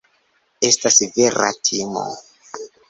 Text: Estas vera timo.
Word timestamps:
Estas 0.69 0.97
vera 1.19 1.53
timo. 1.71 2.11